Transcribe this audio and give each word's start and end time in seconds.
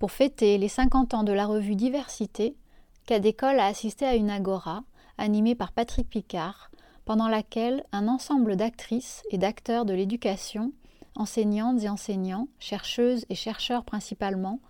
Pour 0.00 0.12
fêter 0.12 0.56
les 0.56 0.68
50 0.68 1.12
ans 1.12 1.24
de 1.24 1.32
la 1.32 1.44
revue 1.44 1.76
Diversité, 1.76 2.56
Cadécole 3.04 3.60
a 3.60 3.66
assisté 3.66 4.06
à 4.06 4.14
une 4.14 4.30
agora 4.30 4.82
animée 5.18 5.54
par 5.54 5.72
Patrick 5.72 6.08
Picard, 6.08 6.70
pendant 7.04 7.28
laquelle 7.28 7.84
un 7.92 8.08
ensemble 8.08 8.56
d'actrices 8.56 9.22
et 9.30 9.36
d'acteurs 9.36 9.84
de 9.84 9.92
l'éducation, 9.92 10.72
enseignantes 11.16 11.82
et 11.82 11.90
enseignants, 11.90 12.48
chercheuses 12.58 13.26
et 13.28 13.34
chercheurs 13.34 13.84
principalement, 13.84 14.60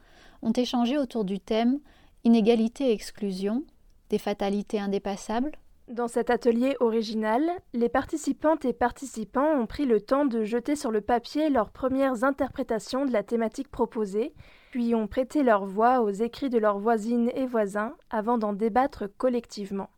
ont 0.42 0.50
échangé 0.50 0.98
autour 0.98 1.24
du 1.24 1.38
thème 1.38 1.78
Inégalité 2.24 2.88
et 2.88 2.92
exclusion, 2.92 3.62
des 4.08 4.18
fatalités 4.18 4.80
indépassables 4.80 5.52
dans 5.90 6.08
cet 6.08 6.30
atelier 6.30 6.76
original, 6.80 7.42
les 7.72 7.88
participantes 7.88 8.64
et 8.64 8.72
participants 8.72 9.58
ont 9.60 9.66
pris 9.66 9.86
le 9.86 10.00
temps 10.00 10.24
de 10.24 10.44
jeter 10.44 10.76
sur 10.76 10.90
le 10.90 11.00
papier 11.00 11.50
leurs 11.50 11.70
premières 11.70 12.22
interprétations 12.22 13.04
de 13.04 13.12
la 13.12 13.22
thématique 13.22 13.68
proposée, 13.68 14.32
puis 14.70 14.94
ont 14.94 15.08
prêté 15.08 15.42
leur 15.42 15.66
voix 15.66 16.00
aux 16.00 16.10
écrits 16.10 16.50
de 16.50 16.58
leurs 16.58 16.78
voisines 16.78 17.30
et 17.34 17.46
voisins 17.46 17.94
avant 18.08 18.38
d'en 18.38 18.52
débattre 18.52 19.04
collectivement. 19.18 19.90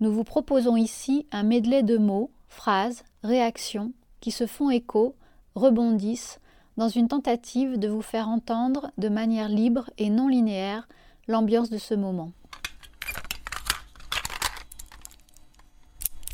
Nous 0.00 0.12
vous 0.12 0.24
proposons 0.24 0.76
ici 0.76 1.26
un 1.30 1.42
medley 1.42 1.82
de 1.82 1.98
mots, 1.98 2.30
phrases, 2.48 3.04
réactions 3.22 3.92
qui 4.20 4.30
se 4.30 4.46
font 4.46 4.70
écho, 4.70 5.14
rebondissent, 5.54 6.40
dans 6.76 6.88
une 6.88 7.08
tentative 7.08 7.78
de 7.78 7.88
vous 7.88 8.02
faire 8.02 8.28
entendre 8.28 8.90
de 8.98 9.08
manière 9.08 9.48
libre 9.48 9.90
et 9.98 10.10
non 10.10 10.26
linéaire 10.26 10.88
l'ambiance 11.28 11.70
de 11.70 11.78
ce 11.78 11.94
moment. 11.94 12.32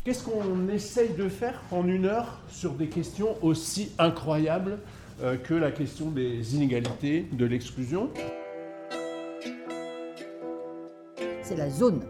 Qu'est-ce 0.03 0.23
qu'on 0.23 0.67
essaye 0.67 1.09
de 1.09 1.29
faire 1.29 1.61
en 1.69 1.87
une 1.87 2.07
heure 2.07 2.41
sur 2.49 2.73
des 2.73 2.87
questions 2.87 3.37
aussi 3.43 3.91
incroyables 3.99 4.79
euh, 5.21 5.37
que 5.37 5.53
la 5.53 5.69
question 5.69 6.09
des 6.09 6.55
inégalités, 6.55 7.27
de 7.31 7.45
l'exclusion? 7.45 8.09
C'est 11.43 11.55
la 11.55 11.69
zone. 11.69 12.01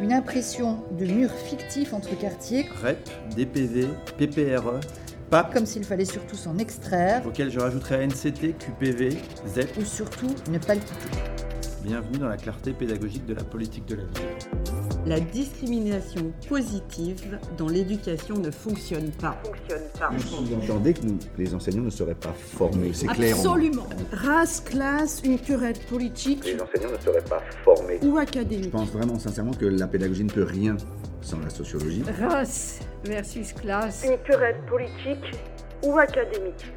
Une 0.00 0.12
impression 0.12 0.84
de 0.96 1.06
mur 1.06 1.30
fictif 1.32 1.92
entre 1.92 2.16
quartiers. 2.16 2.66
REP, 2.80 3.10
DPV, 3.34 3.88
PPRE, 4.16 4.78
PAP. 5.28 5.54
Comme 5.54 5.66
s'il 5.66 5.82
fallait 5.82 6.04
surtout 6.04 6.36
s'en 6.36 6.56
extraire. 6.58 7.26
Auquel 7.26 7.50
je 7.50 7.58
rajouterais 7.58 8.06
NCT, 8.06 8.54
QPV, 8.60 9.10
Z. 9.48 9.66
Ou 9.80 9.84
surtout 9.84 10.32
ne 10.52 10.58
pas 10.58 10.76
le 10.76 10.80
quitter. 10.82 11.18
Bienvenue 11.82 12.18
dans 12.18 12.28
la 12.28 12.36
clarté 12.36 12.72
pédagogique 12.72 13.26
de 13.26 13.34
la 13.34 13.42
politique 13.42 13.86
de 13.86 13.96
la 13.96 14.02
ville 14.04 14.65
la 15.06 15.20
discrimination 15.20 16.32
positive 16.48 17.38
dans 17.56 17.68
l'éducation 17.68 18.36
ne 18.36 18.50
fonctionne 18.50 19.10
pas. 19.12 19.40
Vous 20.10 20.54
entendez 20.54 20.94
que 20.94 21.00
les 21.38 21.54
enseignants 21.54 21.84
ne 21.84 21.90
seraient 21.90 22.16
pas 22.16 22.32
formés, 22.32 22.92
c'est 22.92 23.06
clair. 23.06 23.36
Absolument. 23.36 23.86
Race, 24.12 24.60
classe, 24.60 25.22
une 25.24 25.38
querelle 25.38 25.78
politique. 25.88 26.44
Les 26.44 26.60
enseignants 26.60 26.90
ne 26.92 26.98
seraient 26.98 27.24
pas 27.24 27.40
formés. 27.64 28.00
Ou 28.02 28.18
académiques. 28.18 28.64
Je 28.64 28.70
pense 28.70 28.90
vraiment 28.90 29.18
sincèrement 29.18 29.52
que 29.52 29.66
la 29.66 29.86
pédagogie 29.86 30.24
ne 30.24 30.30
peut 30.30 30.44
rien 30.44 30.76
sans 31.20 31.38
la 31.38 31.50
sociologie. 31.50 32.02
Race 32.20 32.80
versus 33.04 33.52
classe. 33.52 34.04
Une 34.04 34.18
querelle 34.18 34.60
politique 34.68 35.38
ou 35.84 35.96
académique. 35.98 36.72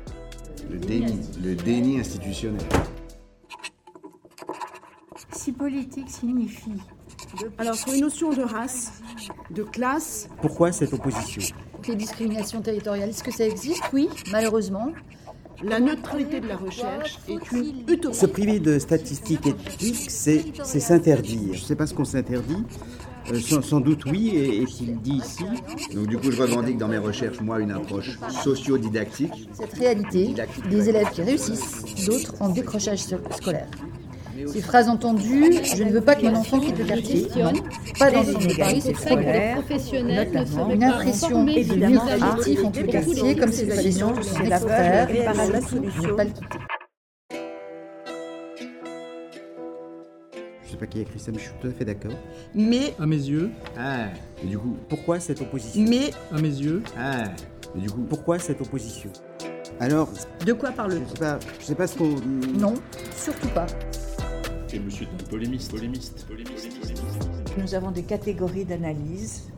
Le 0.69 0.77
déni, 0.77 1.19
le 1.43 1.55
déni 1.55 1.99
institutionnel. 1.99 2.61
Si 5.31 5.51
politique 5.51 6.09
signifie 6.09 6.81
alors, 7.57 7.75
sur 7.75 7.93
une 7.93 8.01
notion 8.01 8.33
de 8.33 8.41
race, 8.41 9.01
de 9.51 9.63
classe. 9.63 10.29
Pourquoi 10.41 10.71
cette 10.71 10.93
opposition 10.93 11.41
Les 11.87 11.95
discriminations 11.95 12.61
territoriales, 12.61 13.09
est-ce 13.09 13.23
que 13.23 13.31
ça 13.31 13.45
existe? 13.45 13.83
Oui, 13.93 14.09
malheureusement. 14.31 14.91
La 15.61 15.81
neutralité 15.81 16.39
de 16.39 16.47
la 16.47 16.55
recherche 16.55 17.19
est 17.27 17.51
une 17.51 17.83
utopie. 17.89 18.17
Se 18.17 18.25
priver 18.25 18.59
de 18.59 18.79
statistiques 18.79 19.45
éthiques, 19.45 20.09
c'est 20.09 20.79
s'interdire. 20.79 21.53
Je 21.53 21.61
ne 21.61 21.65
sais 21.65 21.75
pas 21.75 21.85
ce 21.85 21.93
qu'on 21.93 22.05
s'interdit. 22.05 22.63
Euh, 23.31 23.39
sans, 23.39 23.79
doute 23.79 24.05
oui, 24.05 24.29
et 24.29 24.63
est-il 24.63 24.99
dit 25.01 25.17
ici 25.17 25.43
Donc 25.93 26.07
du 26.07 26.17
coup, 26.17 26.31
je 26.31 26.41
revendique 26.41 26.77
dans 26.77 26.87
mes 26.87 26.97
recherches, 26.97 27.39
moi, 27.41 27.59
une 27.59 27.71
approche 27.71 28.17
socio-didactique. 28.43 29.49
Cette 29.53 29.73
réalité, 29.73 30.33
des 30.69 30.89
élèves 30.89 31.11
qui 31.11 31.21
réussissent, 31.21 32.05
d'autres 32.05 32.41
en 32.41 32.49
décrochage 32.49 32.99
scolaire. 32.99 33.69
Ces 34.47 34.61
phrases 34.61 34.89
entendues, 34.89 35.53
je 35.63 35.83
ne 35.83 35.91
veux 35.91 36.01
pas 36.01 36.15
que 36.15 36.25
mon 36.25 36.35
enfant 36.35 36.59
quitte 36.59 36.77
le 36.77 36.85
quartier. 36.85 37.27
Non, 37.35 37.53
pas 37.97 38.11
dans 38.11 38.23
une 38.23 38.57
Paris, 38.57 38.81
c'est 38.81 38.93
trop 38.93 39.15
Notamment 39.15 40.69
une 40.71 40.83
impression 40.83 41.43
de 41.43 41.85
mur 41.85 42.03
fictif 42.03 42.65
entre 42.65 42.81
quartiers, 42.83 43.35
comme 43.35 43.51
s'il 43.51 43.71
fallait 43.71 43.91
surtout 43.91 44.23
se 44.23 44.41
l'extraire 44.41 45.09
et 45.09 45.19
ne 45.19 46.15
pas 46.15 46.23
le 46.23 46.29
quitter. 46.31 46.57
Je 50.63 50.71
sais 50.71 50.77
pas 50.77 50.85
qui 50.85 50.99
a 50.99 51.01
écrit 51.01 51.19
ça, 51.19 51.31
mais 51.31 51.39
je 51.39 51.43
suis 51.45 51.53
tout 51.59 51.67
à 51.67 51.71
fait 51.71 51.85
d'accord. 51.85 52.11
Mais. 52.53 52.93
À 52.99 53.07
mes 53.07 53.15
yeux. 53.15 53.49
Ah. 53.77 54.05
Et 54.43 54.47
du 54.47 54.57
coup, 54.57 54.77
pourquoi 54.87 55.19
cette 55.19 55.41
opposition? 55.41 55.83
Mais. 55.89 56.11
À 56.31 56.39
mes 56.39 56.47
yeux. 56.47 56.83
Ah. 56.97 57.23
Et 57.75 57.79
du 57.79 57.89
coup, 57.89 58.01
pourquoi 58.07 58.37
cette 58.37 58.61
opposition? 58.61 59.09
Alors, 59.79 60.09
de 60.45 60.53
quoi 60.53 60.71
parle 60.71 60.93
Je 60.93 61.09
sais 61.09 61.19
pas, 61.19 61.39
je 61.59 61.65
sais 61.65 61.75
pas 61.75 61.87
ce 61.87 61.97
qu'on. 61.97 62.15
Non, 62.57 62.75
surtout 63.15 63.47
pas. 63.49 63.65
Et 64.71 64.79
monsieur 64.79 65.07
est 65.07 65.23
un 65.23 65.27
polémiste, 65.27 65.71
polémiste, 65.71 66.27
polémiste, 66.27 66.77
Nous 67.57 67.73
avons 67.73 67.89
des 67.89 68.03
catégories 68.03 68.65
d'analyse 68.65 69.49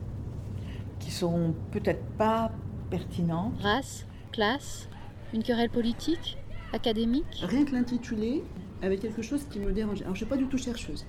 qui 1.00 1.10
sont 1.10 1.54
peut-être 1.70 2.02
pas 2.16 2.50
pertinentes. 2.88 3.60
Race, 3.60 4.06
classe, 4.32 4.88
une 5.34 5.42
querelle 5.42 5.68
politique, 5.68 6.38
académique 6.72 7.26
Rien 7.42 7.66
que 7.66 7.72
l'intitulé 7.72 8.42
avec 8.80 9.00
quelque 9.00 9.20
chose 9.20 9.44
qui 9.50 9.58
me 9.58 9.72
dérange. 9.72 10.00
Alors 10.00 10.14
je 10.14 10.20
suis 10.20 10.26
pas 10.26 10.38
du 10.38 10.46
tout 10.46 10.56
chercheuse, 10.56 11.04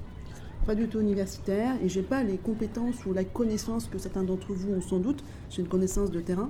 pas 0.65 0.75
du 0.75 0.89
tout 0.89 0.99
universitaire, 0.99 1.75
et 1.81 1.87
j'ai 1.87 2.03
pas 2.03 2.23
les 2.23 2.37
compétences 2.37 3.05
ou 3.05 3.13
la 3.13 3.23
connaissance 3.23 3.87
que 3.87 3.97
certains 3.97 4.23
d'entre 4.23 4.51
vous 4.51 4.73
ont 4.73 4.81
sans 4.81 4.99
doute. 4.99 5.23
J'ai 5.49 5.61
une 5.61 5.69
connaissance 5.69 6.11
de 6.11 6.19
terrain. 6.19 6.49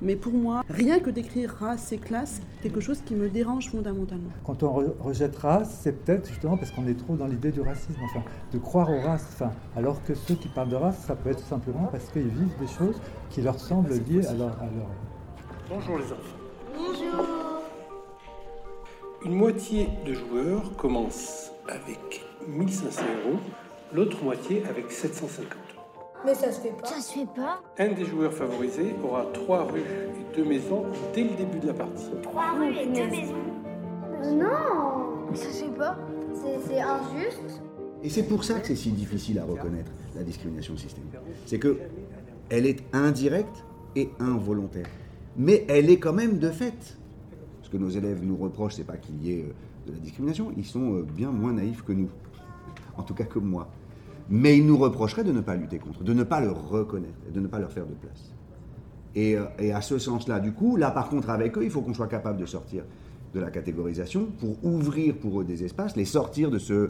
Mais 0.00 0.16
pour 0.16 0.32
moi, 0.32 0.64
rien 0.68 0.98
que 0.98 1.10
d'écrire 1.10 1.54
race 1.60 1.92
et 1.92 1.98
classe, 1.98 2.40
quelque 2.62 2.80
chose 2.80 3.00
qui 3.04 3.14
me 3.14 3.28
dérange 3.28 3.70
fondamentalement. 3.70 4.30
Quand 4.44 4.62
on 4.62 4.92
rejette 5.00 5.36
race, 5.36 5.80
c'est 5.82 5.92
peut-être 5.92 6.28
justement 6.28 6.56
parce 6.56 6.70
qu'on 6.72 6.86
est 6.88 6.98
trop 6.98 7.14
dans 7.14 7.26
l'idée 7.26 7.52
du 7.52 7.60
racisme, 7.60 8.00
enfin, 8.04 8.24
de 8.52 8.58
croire 8.58 8.90
aux 8.90 9.00
races. 9.00 9.26
Enfin, 9.32 9.52
alors 9.76 10.02
que 10.04 10.14
ceux 10.14 10.34
qui 10.34 10.48
parlent 10.48 10.70
de 10.70 10.76
race, 10.76 10.98
ça 11.06 11.14
peut 11.14 11.30
être 11.30 11.44
simplement 11.46 11.88
parce 11.92 12.08
qu'ils 12.10 12.28
vivent 12.28 12.58
des 12.58 12.66
choses 12.66 13.00
qui 13.30 13.42
leur 13.42 13.60
semblent 13.60 13.92
liées 13.92 14.26
à 14.26 14.32
leur. 14.32 14.50
À 14.60 14.64
leur... 14.64 14.88
Bonjour 15.68 15.98
les 15.98 16.04
enfants. 16.04 16.36
Bonjour. 16.76 17.26
Une 19.24 19.34
moitié 19.36 19.88
de 20.04 20.14
joueurs 20.14 20.74
commence 20.76 21.52
avec 21.68 22.24
1500 22.48 23.02
euros, 23.24 23.38
l'autre 23.94 24.22
moitié 24.24 24.64
avec 24.68 24.90
750 24.90 25.52
euros. 25.76 25.81
Mais 26.24 26.34
ça 26.34 26.52
se 26.52 26.60
fait 26.60 26.70
pas. 26.70 26.86
Ça 26.86 27.00
se 27.00 27.12
fait 27.12 27.26
pas. 27.26 27.60
Un 27.78 27.92
des 27.92 28.04
joueurs 28.04 28.32
favorisés 28.32 28.94
aura 29.02 29.26
trois 29.32 29.64
rues 29.64 29.80
et 29.80 30.36
deux 30.36 30.44
maisons 30.44 30.84
dès 31.14 31.24
le 31.24 31.34
début 31.34 31.58
de 31.58 31.66
la 31.66 31.74
partie. 31.74 32.10
Trois 32.22 32.52
rues 32.52 32.76
et 32.76 32.86
deux 32.86 33.08
maisons 33.08 33.34
Non 34.36 35.34
Ça 35.34 35.50
se 35.50 35.64
fait 35.64 35.70
pas. 35.76 35.98
C'est 36.66 36.80
injuste. 36.80 37.62
Et 38.04 38.08
c'est 38.08 38.24
pour 38.24 38.44
ça 38.44 38.60
que 38.60 38.66
c'est 38.66 38.76
si 38.76 38.90
difficile 38.90 39.38
à 39.38 39.44
reconnaître 39.44 39.90
la 40.14 40.22
discrimination 40.22 40.76
systémique. 40.76 41.12
C'est 41.46 41.58
que 41.58 41.78
elle 42.50 42.66
est 42.66 42.82
indirecte 42.92 43.64
et 43.96 44.10
involontaire. 44.20 44.86
Mais 45.36 45.64
elle 45.68 45.90
est 45.90 45.98
quand 45.98 46.12
même 46.12 46.38
de 46.38 46.50
fait. 46.50 46.98
Ce 47.62 47.70
que 47.70 47.76
nos 47.76 47.88
élèves 47.88 48.22
nous 48.22 48.36
reprochent, 48.36 48.74
c'est 48.74 48.84
pas 48.84 48.96
qu'il 48.96 49.24
y 49.24 49.32
ait 49.32 49.44
euh, 49.44 49.88
de 49.88 49.92
la 49.92 49.98
discrimination. 49.98 50.52
Ils 50.56 50.66
sont 50.66 50.96
euh, 50.96 51.02
bien 51.02 51.30
moins 51.30 51.54
naïfs 51.54 51.82
que 51.82 51.92
nous. 51.92 52.10
En 52.96 53.02
tout 53.02 53.14
cas 53.14 53.24
que 53.24 53.38
moi 53.38 53.68
mais 54.32 54.56
ils 54.56 54.66
nous 54.66 54.78
reprocheraient 54.78 55.24
de 55.24 55.30
ne 55.30 55.42
pas 55.42 55.54
lutter 55.54 55.78
contre, 55.78 56.02
de 56.02 56.14
ne 56.14 56.22
pas 56.22 56.40
le 56.40 56.50
reconnaître, 56.50 57.12
de 57.32 57.38
ne 57.38 57.46
pas 57.46 57.58
leur 57.58 57.70
faire 57.70 57.84
de 57.84 57.92
place. 57.92 58.32
Et, 59.14 59.36
euh, 59.36 59.44
et 59.58 59.72
à 59.72 59.82
ce 59.82 59.98
sens-là, 59.98 60.40
du 60.40 60.52
coup, 60.52 60.76
là 60.76 60.90
par 60.90 61.10
contre 61.10 61.28
avec 61.28 61.58
eux, 61.58 61.64
il 61.64 61.70
faut 61.70 61.82
qu'on 61.82 61.92
soit 61.92 62.08
capable 62.08 62.40
de 62.40 62.46
sortir 62.46 62.82
de 63.34 63.40
la 63.40 63.50
catégorisation 63.50 64.26
pour 64.40 64.56
ouvrir 64.64 65.16
pour 65.16 65.42
eux 65.42 65.44
des 65.44 65.64
espaces, 65.64 65.96
les 65.96 66.06
sortir 66.06 66.50
de 66.50 66.58
ce 66.58 66.72
euh, 66.72 66.88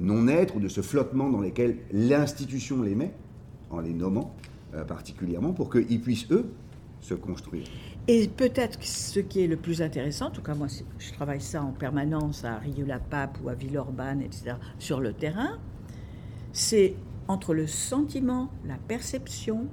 non-être 0.00 0.54
ou 0.54 0.60
de 0.60 0.68
ce 0.68 0.80
flottement 0.80 1.28
dans 1.28 1.40
lequel 1.40 1.78
l'institution 1.90 2.82
les 2.82 2.94
met, 2.94 3.12
en 3.70 3.80
les 3.80 3.92
nommant 3.92 4.32
euh, 4.74 4.84
particulièrement, 4.84 5.52
pour 5.52 5.70
qu'ils 5.70 6.00
puissent, 6.00 6.30
eux, 6.30 6.46
se 7.00 7.14
construire. 7.14 7.64
Et 8.06 8.28
peut-être 8.28 8.78
ce 8.80 9.18
qui 9.18 9.42
est 9.42 9.48
le 9.48 9.56
plus 9.56 9.82
intéressant, 9.82 10.26
en 10.26 10.30
tout 10.30 10.42
cas 10.42 10.54
moi 10.54 10.68
je 10.98 11.12
travaille 11.14 11.40
ça 11.40 11.64
en 11.64 11.72
permanence 11.72 12.44
à 12.44 12.58
Rieux-la-Pape 12.58 13.38
ou 13.42 13.48
à 13.48 13.54
Villeurbanne, 13.54 14.22
etc., 14.22 14.54
sur 14.78 15.00
le 15.00 15.12
terrain, 15.12 15.58
c'est 16.56 16.94
entre 17.28 17.52
le 17.52 17.66
sentiment, 17.66 18.48
la 18.64 18.78
perception, 18.78 19.66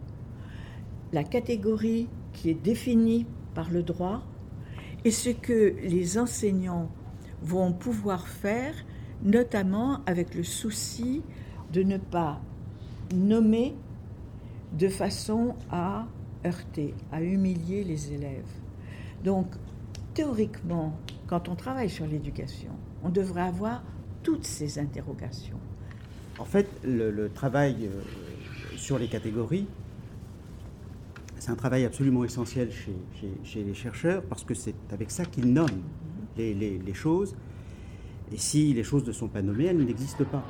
la 1.14 1.24
catégorie 1.24 2.10
qui 2.34 2.50
est 2.50 2.62
définie 2.62 3.26
par 3.56 3.72
le 3.72 3.84
droit 3.84 4.22
et 5.06 5.12
ce 5.12 5.30
que 5.30 5.76
les 5.82 6.18
enseignants 6.18 6.90
vont 7.42 7.72
pouvoir 7.72 8.28
faire, 8.28 8.74
notamment 9.24 10.02
avec 10.06 10.36
le 10.36 10.44
souci 10.44 11.22
de 11.72 11.84
ne 11.84 11.98
pas 11.98 12.42
nommer 13.16 13.76
de 14.78 14.90
façon 14.90 15.56
à 15.72 16.06
heurter, 16.46 16.96
à 17.14 17.24
humilier 17.24 17.86
les 17.86 18.12
élèves. 18.12 18.52
Donc, 19.24 19.48
théoriquement, 20.14 20.98
quand 21.28 21.48
on 21.48 21.56
travaille 21.56 21.90
sur 21.90 22.06
l'éducation, 22.06 22.72
On 23.06 23.10
devrait 23.10 23.42
avoir 23.42 23.84
toutes 24.22 24.46
ces 24.46 24.80
interrogations. 24.80 25.60
En 26.40 26.46
fait, 26.46 26.68
le, 26.84 27.30
travail 27.30 27.88
euh, 27.88 28.78
sur 28.78 28.98
les 28.98 29.08
catégories, 29.08 29.68
c'est 31.40 31.52
un 31.52 31.56
travail 31.56 31.86
absolument 31.86 32.24
essentiel 32.24 32.70
chez, 32.72 33.64
les 33.64 33.74
chercheurs 33.74 34.24
parce 34.24 34.44
que 34.44 34.54
c'est 34.54 34.76
avec 34.92 35.12
ça 35.12 35.26
qu'ils 35.26 35.52
nomment 35.52 35.84
les, 36.38 36.54
les 36.54 36.94
choses. 36.94 37.36
Et 38.34 38.38
si 38.38 38.74
les 38.74 38.84
choses 38.84 39.06
ne 39.06 39.12
sont 39.12 39.28
pas 39.28 39.44
nommées, 39.44 39.66
elles 39.66 39.78
n'existent 39.78 40.26
pas. 40.26 40.44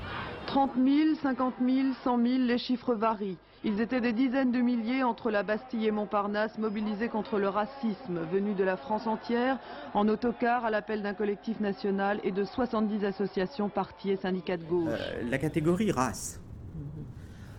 30 0.47 0.71
000, 0.75 1.15
50 1.21 1.55
000, 1.59 1.87
100 2.03 2.17
000, 2.25 2.37
les 2.43 2.57
chiffres 2.57 2.95
varient. 2.95 3.37
Ils 3.65 3.81
étaient 3.81 3.99
des 3.99 4.13
dizaines 4.13 4.51
de 4.51 4.59
milliers 4.59 5.03
entre 5.03 5.31
la 5.31 5.43
Bastille 5.43 5.85
et 5.85 5.91
Montparnasse, 5.91 6.57
mobilisés 6.57 7.09
contre 7.09 7.39
le 7.39 7.49
racisme, 7.49 8.19
venu 8.31 8.53
de 8.53 8.63
la 8.63 8.77
France 8.77 9.05
entière, 9.05 9.59
en 9.93 10.07
autocar 10.07 10.63
à 10.63 10.69
l'appel 10.69 11.01
d'un 11.01 11.13
collectif 11.13 11.59
national 11.59 12.19
et 12.23 12.31
de 12.31 12.43
70 12.45 13.03
associations, 13.05 13.67
partis 13.69 14.11
et 14.11 14.17
syndicats 14.17 14.57
de 14.57 14.63
gauche. 14.63 14.89
Euh, 14.91 15.29
la 15.29 15.37
catégorie 15.37 15.91
race. 15.91 16.41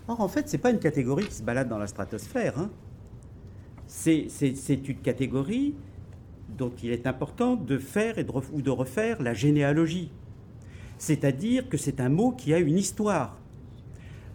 Or, 0.08 0.20
en 0.20 0.28
fait, 0.28 0.48
ce 0.48 0.56
n'est 0.56 0.62
pas 0.62 0.70
une 0.70 0.78
catégorie 0.78 1.26
qui 1.26 1.34
se 1.34 1.42
balade 1.42 1.68
dans 1.68 1.78
la 1.78 1.86
stratosphère. 1.86 2.58
Hein. 2.58 2.70
C'est 3.86 4.28
une 4.68 5.00
catégorie 5.00 5.74
dont 6.56 6.72
il 6.82 6.90
est 6.90 7.06
important 7.06 7.56
de 7.56 7.78
faire 7.78 8.18
et 8.18 8.24
de, 8.24 8.32
ou 8.52 8.62
de 8.62 8.70
refaire 8.70 9.22
la 9.22 9.34
généalogie. 9.34 10.10
C'est-à-dire 10.98 11.68
que 11.68 11.76
c'est 11.76 12.00
un 12.00 12.08
mot 12.08 12.32
qui 12.32 12.54
a 12.54 12.58
une 12.58 12.78
histoire 12.78 13.36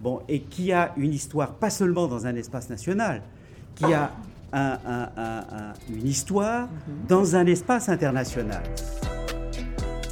bon, 0.01 0.21
et 0.27 0.41
qui 0.41 0.71
a 0.71 0.93
une 0.97 1.13
histoire 1.13 1.55
pas 1.55 1.69
seulement 1.69 2.07
dans 2.07 2.25
un 2.25 2.35
espace 2.35 2.69
national, 2.69 3.21
qui 3.75 3.93
a 3.93 4.11
une 4.51 6.07
histoire 6.07 6.69
dans 7.07 7.35
un 7.35 7.45
espace 7.45 7.89
international. 7.89 8.63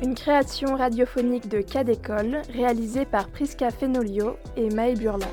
Une 0.03 0.13
création 0.13 0.75
radiophonique 0.75 1.50
de 1.50 1.62
Cas 1.62 1.83
d'école 1.83 2.42
réalisée 2.53 3.06
par 3.06 3.30
Prisca 3.30 3.71
Fenolio 3.71 4.38
et 4.56 4.69
Maë 4.69 4.94
Burla. 4.94 5.25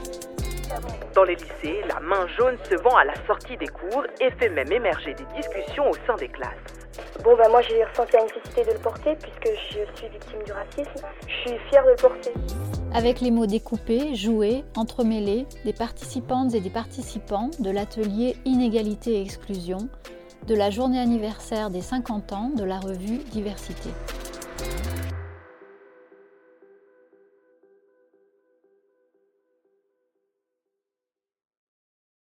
Dans 1.14 1.24
les 1.24 1.36
lycées, 1.36 1.80
la 1.88 2.00
main 2.00 2.26
jaune 2.36 2.56
se 2.68 2.74
vend 2.74 2.96
à 2.96 3.04
la 3.04 3.14
sortie 3.26 3.56
des 3.56 3.68
cours 3.68 4.04
et 4.20 4.30
fait 4.32 4.48
même 4.48 4.70
émerger 4.72 5.14
des 5.14 5.24
discussions 5.36 5.88
au 5.90 5.94
sein 6.06 6.16
des 6.16 6.28
classes. 6.28 6.50
Bon 7.22 7.36
bah 7.36 7.48
moi 7.48 7.60
j'ai 7.62 7.84
ressenti 7.84 8.12
la 8.12 8.24
nécessité 8.24 8.64
de 8.64 8.72
le 8.72 8.78
porter 8.78 9.16
puisque 9.16 9.56
je 9.70 9.98
suis 9.98 10.08
victime 10.08 10.42
du 10.44 10.52
racisme. 10.52 11.06
Je 11.26 11.48
suis 11.48 11.58
fière 11.70 11.84
de 11.84 11.90
le 11.90 11.96
porter. 11.96 12.32
Avec 12.94 13.20
les 13.20 13.30
mots 13.30 13.46
découpés, 13.46 14.14
joués, 14.14 14.64
entremêlés, 14.76 15.46
des 15.64 15.72
participantes 15.72 16.54
et 16.54 16.60
des 16.60 16.70
participants 16.70 17.50
de 17.58 17.70
l'atelier 17.70 18.36
Inégalité 18.44 19.14
et 19.14 19.22
Exclusion 19.22 19.88
de 20.46 20.54
la 20.54 20.70
journée 20.70 21.00
anniversaire 21.00 21.70
des 21.70 21.80
50 21.80 22.32
ans 22.32 22.50
de 22.54 22.64
la 22.64 22.78
revue 22.78 23.18
Diversité. 23.32 23.90